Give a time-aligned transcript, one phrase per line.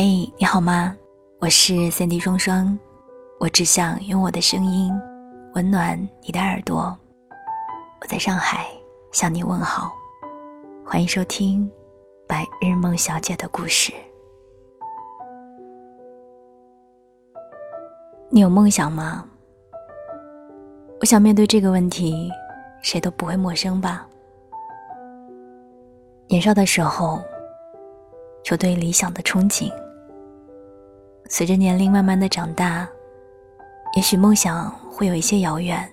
[0.00, 0.96] 嘿，你好吗？
[1.40, 2.78] 我是三 D 双双，
[3.40, 4.92] 我只想用我的声音
[5.54, 6.96] 温暖你的耳朵。
[8.00, 8.68] 我在上海
[9.10, 9.92] 向你问好，
[10.86, 11.66] 欢迎收听
[12.28, 13.92] 《白日梦小姐的故事》。
[18.30, 19.24] 你有梦想吗？
[21.00, 22.30] 我想面对这个问题，
[22.82, 24.06] 谁都不会陌生吧。
[26.28, 27.20] 年少的时候。
[28.50, 29.70] 有对理想的憧憬，
[31.30, 32.88] 随着年龄慢慢的长大，
[33.94, 35.86] 也许梦想会有一些遥远，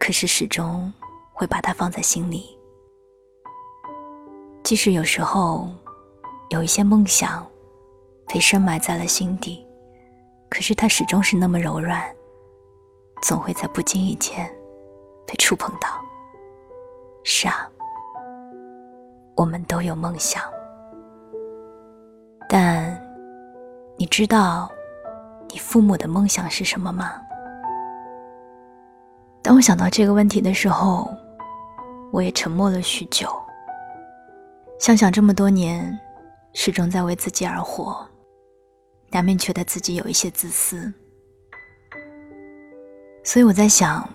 [0.00, 0.92] 可是始终
[1.32, 2.58] 会把它放在心里。
[4.64, 5.68] 即使有时候
[6.50, 7.46] 有一些梦想
[8.26, 9.64] 被深埋在了心底，
[10.50, 12.02] 可是它始终是那么柔软，
[13.22, 14.44] 总会在不经意间
[15.24, 15.88] 被触碰到。
[17.22, 17.70] 是啊，
[19.36, 20.42] 我们都有梦想。
[22.48, 22.97] 但，
[24.00, 24.70] 你知道，
[25.50, 27.20] 你父母的梦想是什么吗？
[29.42, 31.12] 当我想到这个问题的时候，
[32.12, 33.28] 我也沉默了许久。
[34.78, 35.98] 想想这么多年，
[36.52, 38.06] 始终在为自己而活，
[39.10, 40.92] 难免觉得自己有一些自私。
[43.24, 44.08] 所以我在想，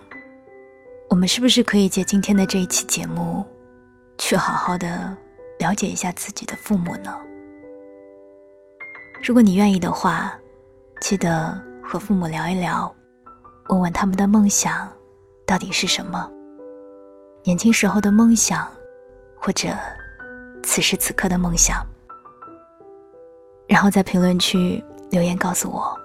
[1.10, 3.46] 我们是不是可以借今天的这一期节目，
[4.18, 5.14] 去好好的
[5.60, 7.14] 了解一下自己的父母呢？
[9.26, 10.38] 如果你愿意的话，
[11.00, 12.94] 记得和父母聊一聊，
[13.70, 14.92] 问问他们的梦想
[15.46, 16.30] 到底是什么，
[17.42, 18.70] 年轻时候的梦想，
[19.40, 19.70] 或者
[20.62, 21.78] 此时此刻的梦想，
[23.66, 25.98] 然后在评论区留言告诉我。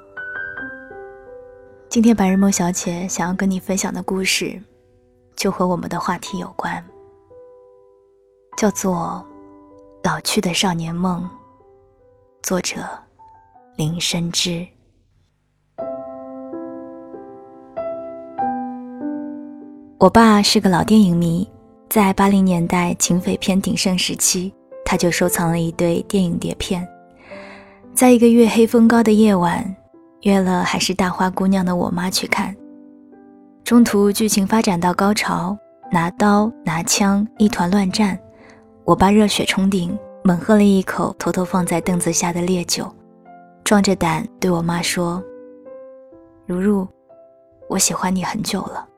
[1.88, 4.62] 今天白日梦小姐想要跟你分享的故事，
[5.34, 6.84] 就和我们的话题有关，
[8.56, 9.26] 叫做
[10.08, 11.20] 《老去的少年梦》，
[12.44, 12.76] 作者。
[13.78, 14.66] 林深知，
[19.98, 21.48] 我爸是个老电影迷，
[21.88, 24.52] 在八零年代警匪片鼎盛时期，
[24.84, 26.84] 他就收藏了一堆电影碟片。
[27.94, 29.64] 在一个月黑风高的夜晚，
[30.22, 32.52] 约了还是大花姑娘的我妈去看。
[33.62, 35.56] 中途剧情发展到高潮，
[35.92, 38.18] 拿刀拿枪一团乱战，
[38.82, 42.92] 我爸热血冲顶，猛喝了一口偷偷放在凳子下的烈酒。
[43.68, 45.22] 壮着胆对我妈说
[46.48, 46.88] ：“如如，
[47.68, 48.88] 我喜欢你很久了。”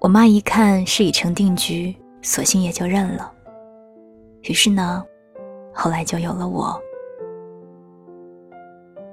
[0.00, 3.32] 我妈一看是已成定局，索性也就认了。
[4.42, 5.02] 于是呢，
[5.72, 6.78] 后来就有了我。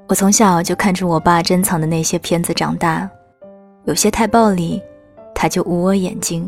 [0.09, 3.09] 我从小就看着我爸珍藏的那些片子长大，
[3.85, 4.83] 有些太暴力，
[5.33, 6.45] 他就捂我眼睛；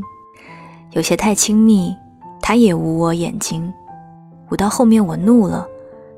[0.92, 1.96] 有些太亲密，
[2.42, 3.74] 他也捂我眼睛。
[4.52, 5.66] 捂到后面我怒了。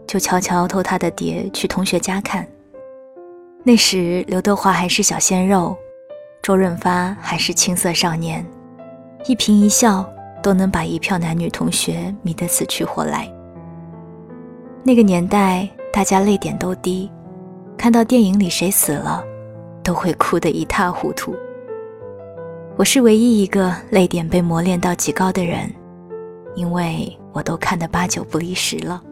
[0.09, 2.43] 就悄悄偷他的碟去同学家看。
[3.63, 5.77] 那时刘德华还是小鲜肉，
[6.41, 8.43] 周润发还是青涩少年，
[9.27, 10.03] 一颦一笑
[10.41, 13.31] 都能把一票男女同学迷得死去活来。
[14.83, 17.07] 那个年代，大家泪点都低，
[17.77, 19.23] 看到电影里谁死了，
[19.83, 21.35] 都会哭得一塌糊涂。
[22.77, 25.71] 我是唯一一个泪点被磨练到极高的人，
[26.55, 29.03] 因为我都看得八九不离十了。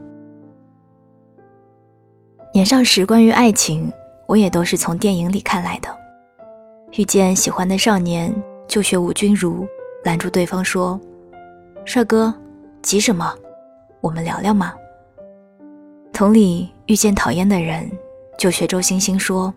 [2.58, 3.94] 年少时，关于爱情，
[4.26, 5.96] 我也都是从电影里看来的。
[6.94, 8.34] 遇见喜欢的少年，
[8.68, 9.68] 就学吴君如，
[10.04, 11.00] 拦住对方说
[11.86, 12.34] ：“帅哥，
[12.82, 13.32] 急什么？
[14.02, 14.74] 我们聊聊嘛。”
[16.12, 17.88] 同理，遇见讨厌的人，
[18.40, 19.54] 就学周星星说：“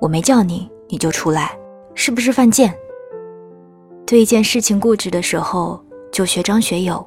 [0.00, 1.50] 我没叫你，你就出来，
[1.96, 2.72] 是不是犯贱？”
[4.06, 7.04] 对一件事情固执的时候，就学张学友：“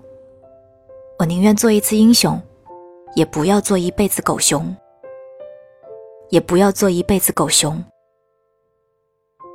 [1.17, 2.37] 我宁愿做一次英雄。”
[3.15, 4.75] 也不要做一辈子狗熊，
[6.29, 7.81] 也不要做一辈子狗熊。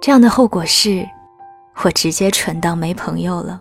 [0.00, 1.06] 这样的后果是，
[1.84, 3.60] 我直接蠢到没朋友了。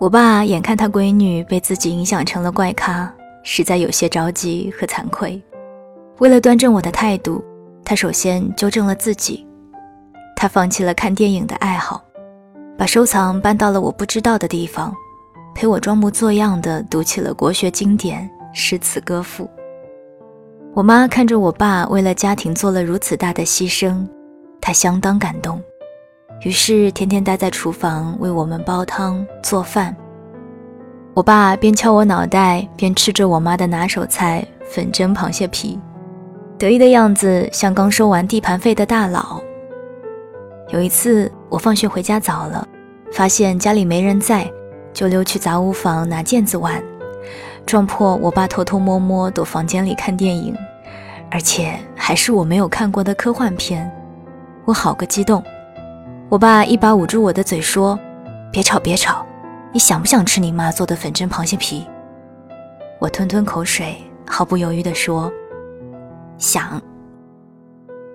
[0.00, 3.14] 我爸眼看他闺女被自己影响成了怪咖，
[3.44, 5.40] 实在有些着急和惭愧。
[6.18, 7.42] 为了端正我的态度，
[7.84, 9.46] 他首先纠正了自己，
[10.34, 12.04] 他放弃了看电影的爱好，
[12.76, 14.92] 把收藏搬到了我不知道的地方。
[15.56, 19.48] 陪我装模作样的读起了国学经典、诗词歌赋。
[20.74, 24.06] 我妈看着我爸为了家庭做了如此大的牺牲，
[24.60, 25.58] 她相当感动，
[26.42, 29.96] 于是天天待在厨房为我们煲汤做饭。
[31.14, 35.80] 我爸边敲我脑袋，边吃着我妈的拿手菜粉蒸螃蟹皮，
[36.58, 39.40] 得意的样子像刚收完地盘费的大佬。
[40.68, 42.68] 有一次我放学回家早了，
[43.10, 44.46] 发现家里没人在。
[44.96, 46.82] 就溜去杂物房拿毽子玩，
[47.66, 50.56] 撞破我爸偷偷摸摸躲房间里看电影，
[51.30, 53.92] 而且还是我没有看过的科幻片，
[54.64, 55.44] 我好个激动！
[56.30, 57.98] 我爸一把捂住我的嘴说
[58.50, 59.22] ：“别吵别吵，
[59.70, 61.86] 你想不想吃你妈做的粉蒸螃蟹皮？”
[62.98, 63.94] 我吞吞口水，
[64.26, 65.30] 毫不犹豫地说
[66.38, 66.80] ：“想。”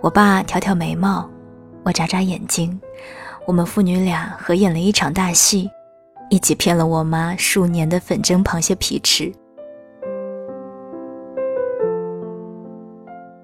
[0.02, 1.30] 我爸挑挑眉毛，
[1.84, 2.82] 我眨眨眼睛，
[3.46, 5.70] 我们父女俩合演了一场大戏，
[6.32, 9.30] 一起骗了我妈数年的粉蒸螃蟹皮吃。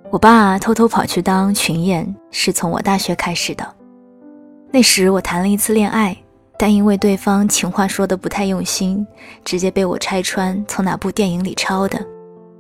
[0.10, 3.76] 我爸偷偷跑去当群演，是从我大学开始的。
[4.72, 6.16] 那时我谈了一次恋爱，
[6.58, 9.06] 但因为对方情话说的不太用心，
[9.44, 12.00] 直接被我拆穿从哪部电影里抄的，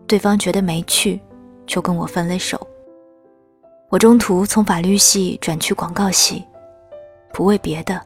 [0.05, 1.21] 对方觉得没趣，
[1.65, 2.59] 就跟我分了手。
[3.87, 6.43] 我中途从法律系转去广告系，
[7.31, 8.01] 不为别的，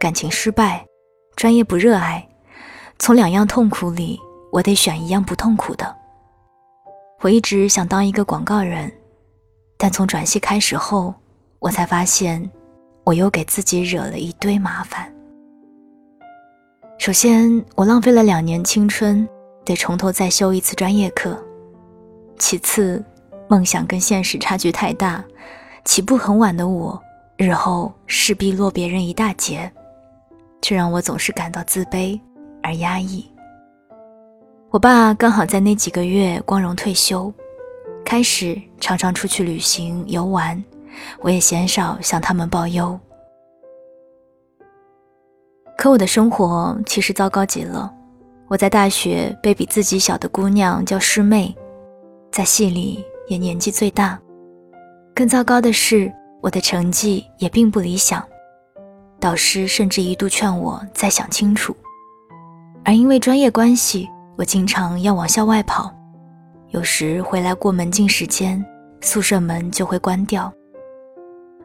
[0.00, 0.82] 感情失败，
[1.40, 2.28] 专业不热爱，
[2.98, 4.20] 从两样痛苦里，
[4.52, 5.96] 我得选一样不痛苦的。
[7.22, 8.92] 我一直想当一个广告人，
[9.78, 11.14] 但从转系开始后，
[11.58, 12.50] 我才发现，
[13.04, 15.10] 我又给自己惹了一堆麻烦。
[16.98, 19.26] 首先，我浪费了两年青春，
[19.64, 21.30] 得从头再修一次专业课；
[22.38, 23.02] 其次，
[23.48, 25.24] 梦想跟现实差距太大，
[25.86, 27.02] 起步很晚的我，
[27.38, 29.72] 日后势必落别人一大截，
[30.62, 32.18] 却让我总是感到自卑
[32.62, 33.24] 而压抑。
[34.70, 37.32] 我爸刚好在那几个月光荣退休，
[38.04, 40.62] 开始常常出去旅行游玩，
[41.20, 42.98] 我也鲜少向他们报忧。
[45.76, 47.92] 可我的生活其实糟糕极了，
[48.48, 51.54] 我在大学被比自己小的姑娘叫师妹，
[52.30, 53.04] 在系里。
[53.28, 54.20] 也年纪最大，
[55.14, 58.20] 更糟糕的是，我的成绩也并不理想，
[59.20, 61.76] 导师甚至一度劝我再想清楚。
[62.82, 65.94] 而因为专业关系，我经常要往校外跑，
[66.70, 68.64] 有时回来过门禁时间，
[69.02, 70.50] 宿舍门就会关掉。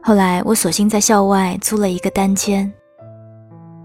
[0.03, 2.71] 后来我索性在校外租了一个单间，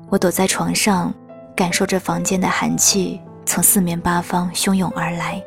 [0.09, 1.15] 我躲在床上，
[1.55, 5.43] 感受着房间的寒气从四面八方汹涌而来。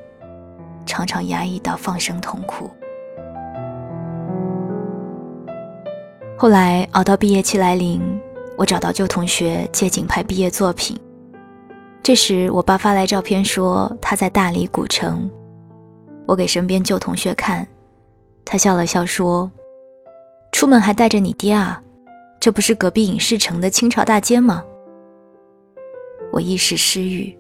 [0.86, 2.70] 常常压抑到放声痛哭。
[6.38, 8.02] 后来熬到毕业期来临，
[8.58, 11.00] 我找到旧同学借景拍毕业作品。
[12.02, 15.30] 这时，我爸发来照片说他在大理古城。
[16.26, 17.66] 我给身边旧同学看，
[18.44, 19.50] 他笑了笑说
[20.52, 21.82] ：“出门还带着你爹啊？
[22.40, 24.64] 这不是隔壁影视城的清朝大街吗？”
[26.34, 27.38] 我一时失语。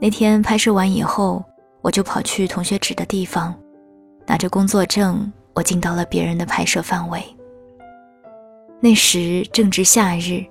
[0.00, 1.44] 那天拍摄完以后。
[1.82, 3.54] 我就跑去同学指的地方，
[4.26, 7.22] 拿着工作证，我进到了别人的拍摄范围。
[8.86, 10.46] 那时正值夏日，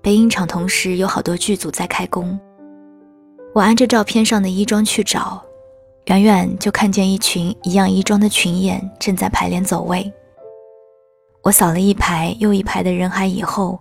[0.00, 2.38] 北影厂同时有好多剧组在开工。
[3.52, 5.42] 我按着照片上的衣装去找，
[6.04, 10.08] 远远就看见一群一样衣装的群演正在排练走位。
[11.42, 13.80] 我扫了一排又一排的人海以后，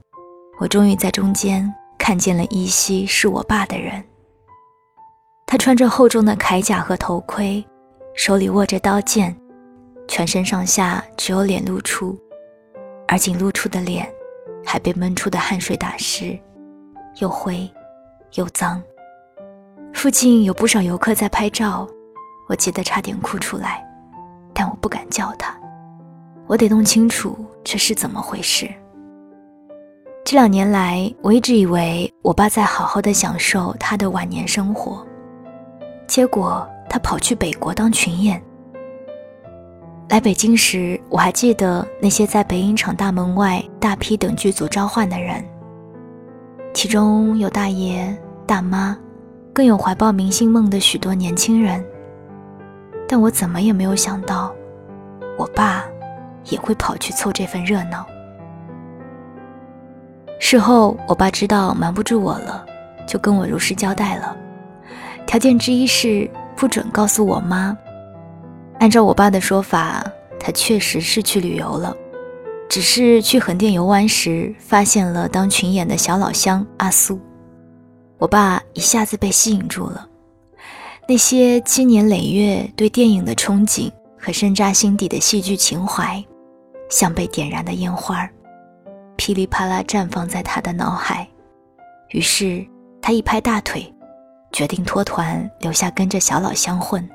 [0.59, 4.03] 我终于在中间看见了依稀是我爸的人。
[5.45, 7.63] 他穿着厚重的铠甲和头盔，
[8.15, 9.37] 手里握着刀剑，
[10.07, 12.17] 全身上下只有脸露出，
[13.11, 14.07] 而仅露出的脸，
[14.63, 16.37] 还被闷出的汗水打湿，
[17.17, 17.67] 又灰
[18.35, 18.79] 又脏。
[19.95, 21.87] 附近有不少游客在拍照，
[22.47, 23.83] 我急得差点哭出来，
[24.53, 25.59] 但我不敢叫他，
[26.45, 28.69] 我得弄清楚这是怎么回事。
[30.23, 35.03] 这两年来，我一直以为我爸在好好的享受他的晚年生活。
[36.05, 38.39] 结果他跑去北国当群演。
[40.09, 45.45] 来北京时，我还记得那些在北影厂大门外大批等剧组召唤的人，
[46.73, 48.97] 其中有大爷大妈，
[49.53, 51.85] 更有怀抱明星梦的许多年轻人。
[53.07, 54.51] 但我怎么也没有想到，
[55.37, 55.85] 我爸
[56.45, 58.03] 也会跑去凑这份热闹。
[60.39, 62.65] 事后，我爸知道瞒不住我了，
[63.05, 64.35] 就跟我如实交代了。
[65.27, 67.77] 条件之一是不准告诉我妈。
[68.79, 70.05] 按照我爸的说法，
[70.39, 71.95] 他确实是去旅游了，
[72.69, 77.19] 只是去横店游玩时发现了当群演的小老乡阿苏。
[78.17, 80.07] 我爸一下子被吸引住了，
[81.07, 86.23] 那些积年累月对电影的憧憬和深扎心底的戏剧情怀，
[86.89, 88.29] 像被点燃的烟花，
[89.17, 91.27] 噼里啪啦绽放在他的脑海。
[92.11, 92.65] 于是
[93.01, 93.93] 他一拍大腿。
[94.51, 97.07] 决定脱团，留下跟着小老乡混。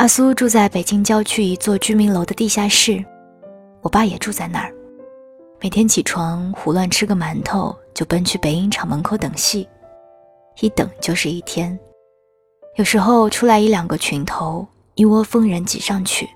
[0.00, 3.04] 阿苏住在北京郊区一座居民楼的地下室，
[3.82, 4.72] 我爸也住在那儿。
[5.60, 9.68] 每天起床胡乱吃个馒头，就奔去北影厂门口等戏。
[10.62, 11.78] 一等就是一天。
[12.76, 16.26] 有时候出来一两个群头，一窝蜂人挤上去，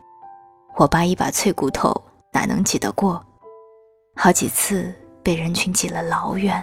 [0.76, 1.90] 我爸一把脆骨头
[2.34, 3.24] 哪能挤得过？
[4.14, 6.62] 好几次被人群挤了老远。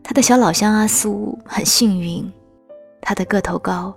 [0.00, 2.32] 他的小老乡阿苏很幸运，
[3.06, 3.94] 他的个头高，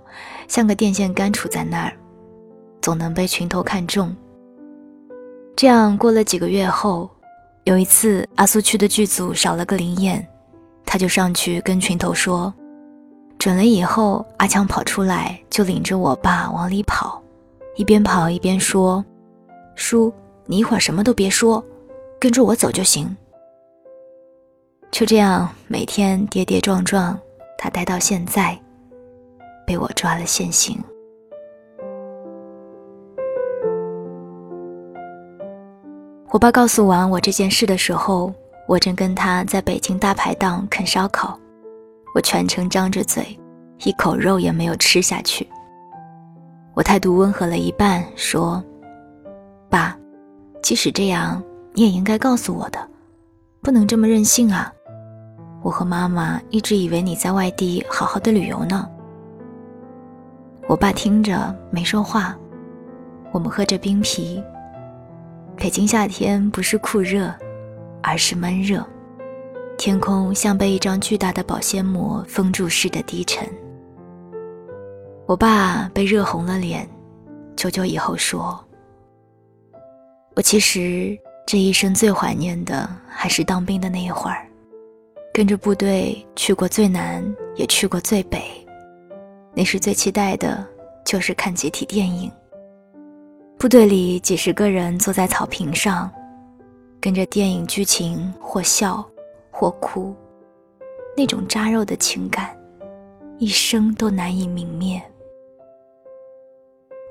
[0.48, 1.92] 像个电线杆杵在那儿，
[2.82, 4.14] 总能被群头看中。
[5.56, 7.08] 这样过了几个月后，
[7.64, 10.24] 有一次阿苏去的剧组少了个灵演，
[10.84, 12.52] 他就上去跟群头说。
[13.38, 17.22] 准了以后，阿强跑出来，就领着我爸往里跑，
[17.76, 19.02] 一边跑一边说
[19.74, 20.12] ：“叔，
[20.44, 21.64] 你一会儿什么都别说，
[22.20, 23.16] 跟着我走就行。”
[24.92, 27.18] 就这样，每天跌跌撞撞，
[27.56, 28.58] 他待到现在，
[29.68, 30.82] 被我抓了现行。
[36.30, 38.32] 我爸告诉完我这件事的时候，
[38.66, 41.38] 我正跟他在北京大排档啃烧烤。
[42.14, 43.38] 我全程张着嘴，
[43.84, 45.46] 一口肉也没有吃下去。
[46.72, 48.64] 我态度温和了一半，说
[49.68, 49.94] ：“爸，
[50.62, 51.42] 即使这样，
[51.74, 52.78] 你也应该告诉我的，
[53.60, 54.72] 不能这么任性啊！
[55.62, 58.88] 我和妈妈一直以为你在外地好好的旅游呢。”
[60.68, 62.36] 我爸听着没说话。
[63.32, 64.42] 我们喝着冰啤。
[65.56, 67.34] 北京夏天不是酷热，
[68.02, 68.86] 而是闷热。
[69.78, 73.48] 天空像被一张巨大的保鲜膜封住似的低沉。
[75.26, 76.86] 我爸被热红了脸，
[77.56, 78.62] 久久以后说
[80.36, 84.46] ：“我其实这一生最怀念的还是当兵的那一会儿，
[85.32, 87.24] 跟着部队去过最南，
[87.56, 88.42] 也去过最北。
[89.58, 90.64] 那时最期待的
[91.04, 92.30] 就是看集体电影。
[93.58, 96.08] 部队里几十个人坐在草坪上，
[97.00, 99.04] 跟着电影剧情或笑。”
[99.50, 100.14] 或哭，
[101.16, 102.56] 那种扎肉的情感，
[103.38, 105.02] 一生都难以泯灭。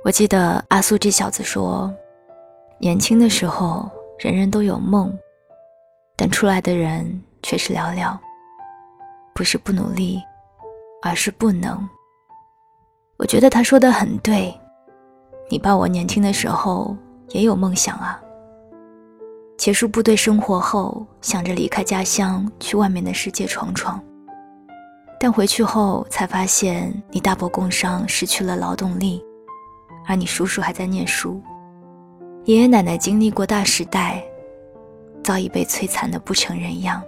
[0.06, 1.94] 我记得阿苏这小子说，
[2.80, 5.14] 年轻的时候人人都有梦，
[6.16, 8.18] 但出来的人却是寥寥。
[9.36, 10.24] 不是不努力，
[11.02, 11.86] 而是不能。
[13.18, 14.54] 我觉得他说的很对，
[15.50, 16.96] 你爸我年轻的时候
[17.30, 18.22] 也有梦想啊。
[19.58, 24.00] 结束部队生活后，想着离开家乡去外面的世界闯闯，
[25.20, 29.20] 但回去后才发现，你大伯工伤失去了劳动力，
[30.06, 31.42] 而你叔叔还在念书，
[32.46, 34.24] 爷爷奶奶经历过大时代，
[35.24, 37.02] 早已被摧残的不成人样。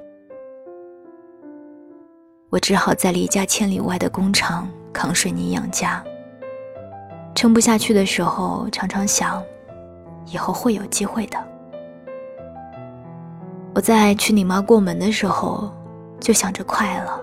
[2.50, 6.04] 我只好在离家千里外的工厂扛水泥养家。
[7.36, 9.42] 撑不下去的时候，常常想，
[10.26, 11.38] 以后会有机会的。
[13.74, 15.72] 我在娶你妈过门的时候，
[16.20, 17.20] 就想着快了，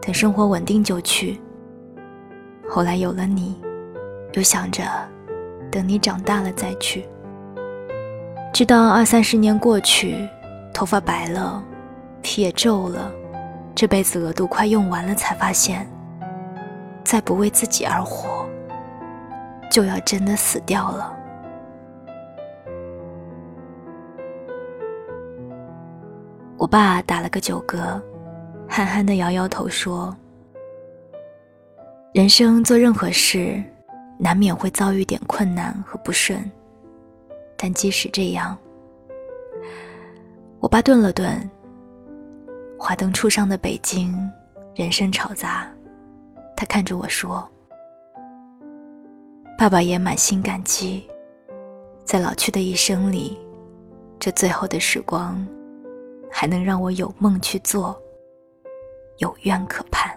[0.00, 1.40] 等生活稳定就去。
[2.68, 3.60] 后来有了你，
[4.34, 4.84] 又想着
[5.70, 7.08] 等你长大了再去。
[8.52, 10.28] 直到二三十年过去，
[10.72, 11.60] 头发白了，
[12.22, 13.10] 皮也皱了，
[13.74, 15.90] 这辈子额度快用完了，才发现，
[17.10, 18.48] 再不为自己而活，
[19.68, 21.12] 就要真的死掉了。
[26.56, 28.00] 我爸打了个酒嗝，
[28.68, 30.16] 憨憨的摇摇头说
[32.14, 33.60] ：“人生做任何事，
[34.16, 36.48] 难免会遭遇点困难和不顺，
[37.56, 38.56] 但即使这样……”
[40.62, 41.50] 我爸顿了顿。
[42.78, 44.16] 华灯初上的北京，
[44.76, 45.66] 人声吵杂，
[46.60, 47.50] 他看着我说
[49.56, 51.08] ：“爸爸也满心感激，
[52.04, 53.40] 在老去的一生里，
[54.18, 55.42] 这最后的时光。”
[56.30, 57.98] 还能让我有梦去做，
[59.18, 60.14] 有愿可盼。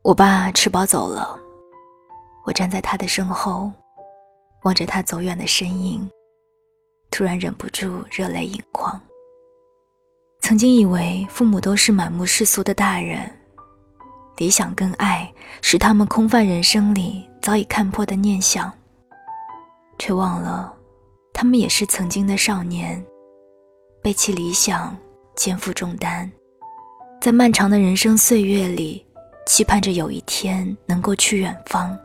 [0.00, 1.38] 我爸吃饱走了，
[2.46, 3.70] 我站在他的身后，
[4.62, 6.10] 望着他走远的身影，
[7.10, 8.98] 突然忍不住热泪盈眶。
[10.40, 13.30] 曾经以为父母都是满目世俗的大人，
[14.36, 15.30] 理想跟爱
[15.60, 18.72] 是他们空泛人生里早已看破的念想，
[19.98, 20.72] 却忘了。
[21.34, 23.04] 他们也是曾经的少年，
[24.02, 24.96] 背弃理想，
[25.36, 26.30] 肩负重担，
[27.20, 29.06] 在漫长的人生岁月里，
[29.46, 31.96] 期盼着有一天能够去远方。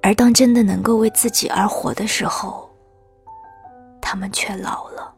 [0.00, 2.70] 而当真的能够为自己而活的时候，
[4.00, 5.11] 他们却老了。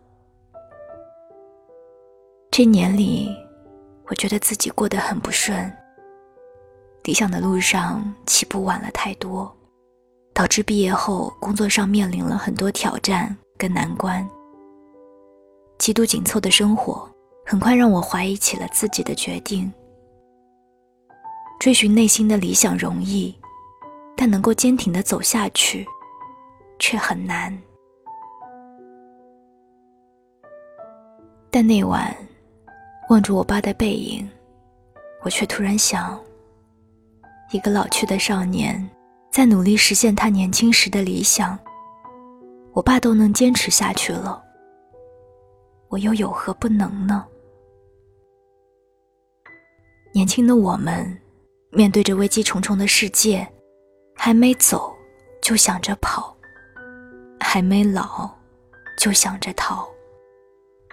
[2.57, 3.37] 这年里，
[4.07, 5.77] 我觉得自己过得很不顺，
[7.03, 9.53] 理想的路上起步晚了太多。
[10.33, 14.25] 导致毕业后工作上面临了很多挑战跟难关。
[15.79, 17.11] 极度紧凑的生活，
[17.45, 19.73] 很快让我怀疑起了自己的决定。
[21.59, 23.35] 追寻内心的理想容易，
[24.17, 25.85] 但能够坚挺的走下去，
[26.79, 27.53] 却很难。
[31.51, 32.17] 但那晚，
[33.09, 34.29] 望着我爸的背影，
[35.23, 36.19] 我却突然想：
[37.53, 38.89] 一个老去的少年，
[39.31, 41.59] 在努力实现他年轻时的理想，
[42.73, 44.43] 我爸都能坚持下去了，
[45.89, 47.27] 我又有何不能呢？
[50.13, 51.21] 年轻的我们。
[51.77, 53.45] 面对着危机重重的世界，
[54.15, 54.95] 还没走
[55.43, 56.33] 就想着跑，
[57.41, 58.31] 还没老
[58.97, 59.85] 就想着逃，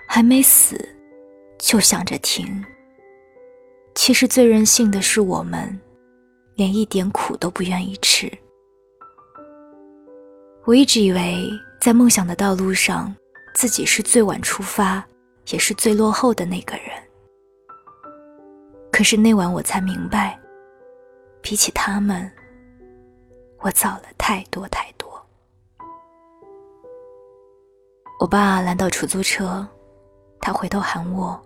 [0.07, 0.83] 还没死
[1.61, 2.61] 就想着停。
[3.93, 5.79] 其实最任性的是我们，
[6.55, 8.29] 连一点苦都不愿意吃。
[10.65, 11.47] 我一直以为
[11.79, 13.15] 在梦想的道路上，
[13.53, 15.05] 自己是最晚出发，
[15.51, 16.85] 也是最落后的那个人。
[18.91, 20.37] 可是那晚我才明白。
[21.43, 22.31] 比起他们，
[23.59, 25.09] 我早了太多太多。
[28.19, 29.67] 我爸拦到出租车，
[30.39, 31.39] 他回头喊我，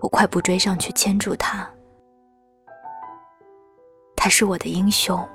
[0.00, 1.68] 我快步追上去牵住他。
[4.16, 5.26] 他是我的英雄，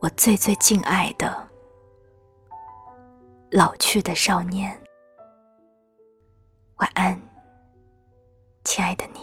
[0.00, 1.34] 我最最敬爱的
[3.50, 4.76] 老去的少年。
[6.76, 7.18] 晚安，
[8.64, 9.20] 亲爱的你。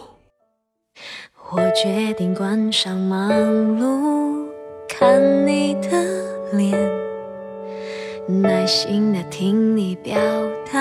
[1.50, 3.30] 我决定关上忙
[3.78, 4.48] 碌，
[4.88, 6.72] 看你的脸，
[8.40, 10.18] 耐心的听你表
[10.72, 10.80] 达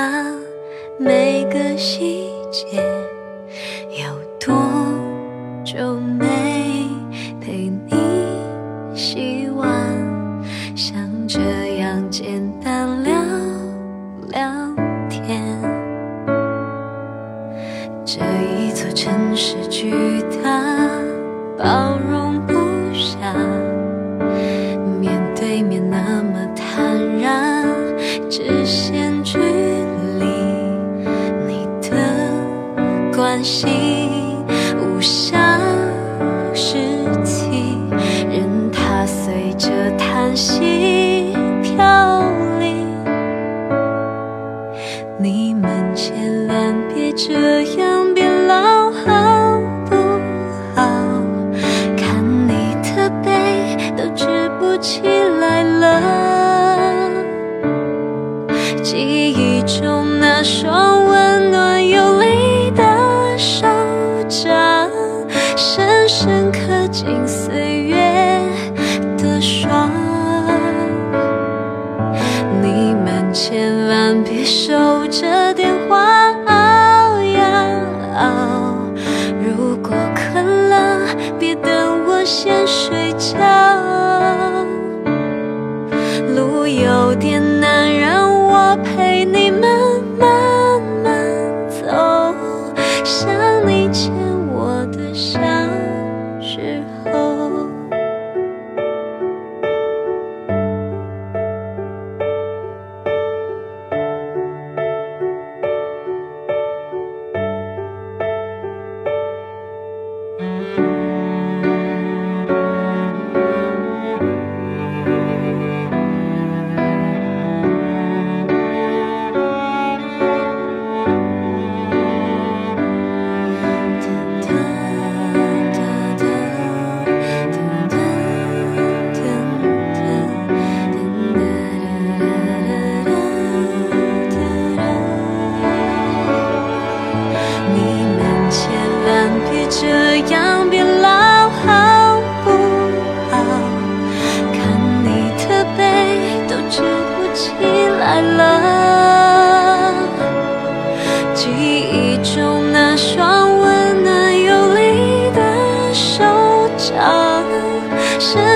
[0.98, 2.82] 每个细节。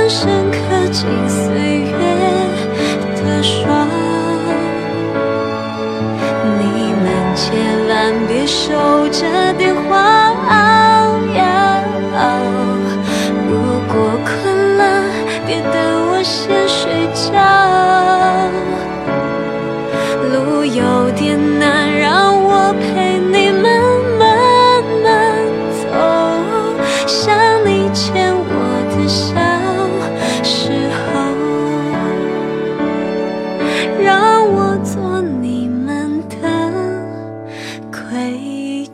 [0.07, 1.97] 深刻进岁月
[3.23, 3.87] 的霜
[6.59, 12.39] 你们千万别守着电话熬呀熬
[13.49, 15.03] 如果困了
[15.47, 17.74] 别等我先睡觉。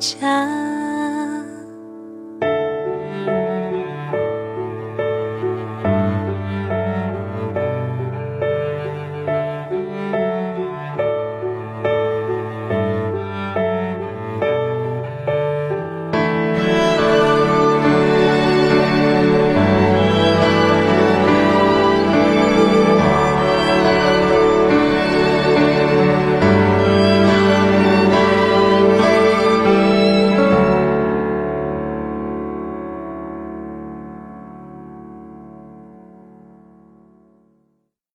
[0.02, 0.81] 家。